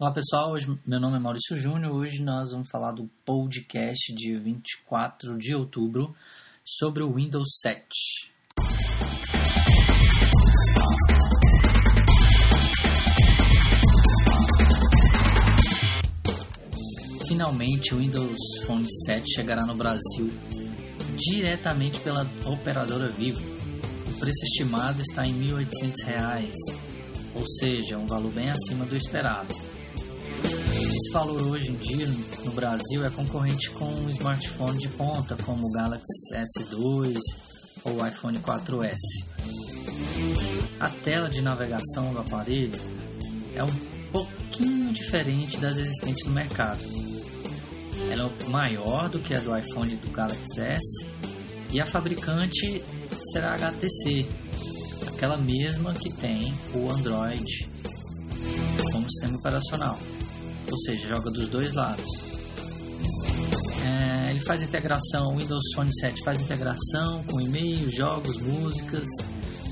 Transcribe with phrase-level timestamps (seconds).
[0.00, 1.94] Olá pessoal, hoje, meu nome é Maurício Júnior.
[1.94, 6.16] Hoje nós vamos falar do podcast de 24 de outubro
[6.64, 7.86] sobre o Windows 7.
[17.28, 20.32] Finalmente o Windows Phone 7 chegará no Brasil
[21.14, 23.42] diretamente pela operadora Vivo.
[24.08, 26.54] O preço estimado está em R$ 1.800,
[27.34, 29.69] ou seja, um valor bem acima do esperado.
[31.10, 32.06] Esse valor hoje em dia
[32.44, 37.18] no Brasil é concorrente com um smartphone de ponta como o Galaxy S2
[37.84, 38.94] ou o iPhone 4S.
[40.78, 42.78] A tela de navegação do aparelho
[43.56, 46.80] é um pouquinho diferente das existentes no mercado.
[48.08, 51.08] Ela é maior do que a do iPhone e do Galaxy S
[51.72, 52.84] e a fabricante
[53.32, 54.28] será a HTC,
[55.08, 57.68] aquela mesma que tem o Android
[58.92, 59.98] como sistema operacional
[60.70, 62.08] ou seja, joga dos dois lados.
[63.82, 69.06] É, ele faz integração, o Windows Phone 7 faz integração com e-mail, jogos, músicas,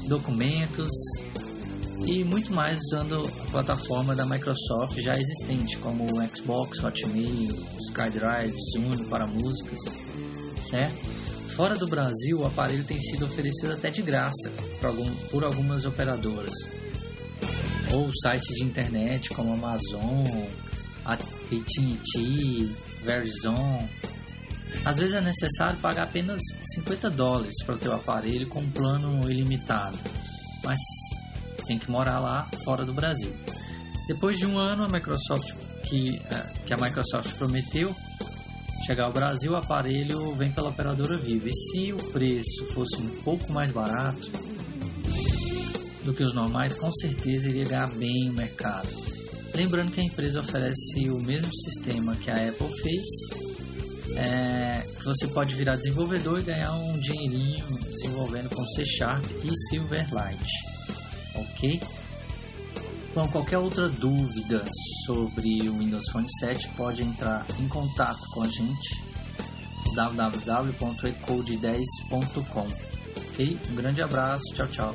[0.09, 0.89] documentos
[2.07, 7.55] e muito mais usando a plataforma da Microsoft já existente, como o Xbox, Hotmail,
[7.89, 9.79] SkyDrive, Zoom para músicas,
[10.61, 11.05] certo?
[11.55, 14.51] Fora do Brasil, o aparelho tem sido oferecido até de graça
[15.31, 16.53] por algumas operadoras
[17.93, 20.25] ou sites de internet como Amazon,
[21.09, 23.89] AT&T, Verizon.
[24.85, 26.41] Às vezes é necessário pagar apenas
[26.75, 29.99] 50 dólares para o teu aparelho com um plano ilimitado,
[30.65, 30.79] mas
[31.67, 33.35] tem que morar lá fora do Brasil.
[34.07, 35.55] Depois de um ano, a Microsoft
[35.89, 37.95] que, é, que a Microsoft prometeu
[38.87, 41.49] chegar ao Brasil, o aparelho vem pela operadora Vivo.
[41.49, 44.31] E se o preço fosse um pouco mais barato
[46.05, 49.08] do que os normais, com certeza iria ganhar bem o mercado.
[49.59, 53.05] Lembrando que a empresa oferece o mesmo sistema que a Apple fez.
[54.17, 60.49] É, você pode virar desenvolvedor e ganhar um dinheirinho desenvolvendo com C Sharp e Silverlight.
[61.35, 61.81] Ok?
[63.13, 64.65] Bom, qualquer outra dúvida
[65.05, 69.03] sobre o Windows Phone 7 pode entrar em contato com a gente
[69.97, 72.69] www.ecode10.com.
[73.33, 73.59] Ok?
[73.71, 74.95] Um grande abraço, tchau, tchau.